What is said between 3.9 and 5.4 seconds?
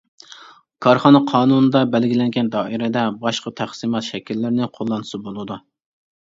شەكىللىرىنى قوللانسا